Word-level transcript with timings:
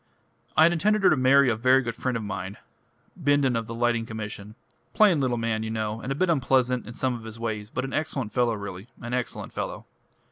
"I 0.57 0.63
had 0.63 0.73
intended 0.73 1.03
her 1.03 1.11
to 1.11 1.15
marry 1.15 1.47
a 1.47 1.55
very 1.55 1.83
good 1.83 1.95
friend 1.95 2.17
of 2.17 2.23
mine 2.23 2.57
Bindon 3.15 3.55
of 3.55 3.67
the 3.67 3.75
Lighting 3.75 4.03
Commission 4.07 4.55
plain 4.95 5.19
little 5.19 5.37
man, 5.37 5.61
you 5.61 5.69
know, 5.69 6.01
and 6.01 6.11
a 6.11 6.15
bit 6.15 6.27
unpleasant 6.27 6.87
in 6.87 6.95
some 6.95 7.13
of 7.13 7.23
his 7.23 7.39
ways, 7.39 7.69
but 7.69 7.85
an 7.85 7.93
excellent 7.93 8.31
fellow 8.33 8.55
really 8.55 8.87
an 8.99 9.13
excellent 9.13 9.53
fellow." 9.53 9.85